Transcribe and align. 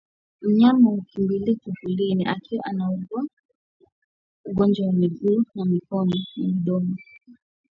Mnyama 0.41 0.89
hukimbilia 0.89 1.55
kivulini 1.55 2.25
akiwa 2.25 2.63
anaugua 2.65 3.25
ugonjwa 4.45 4.87
wa 4.87 4.93
miguu 4.93 5.43
na 5.55 5.65
midomo 6.45 6.95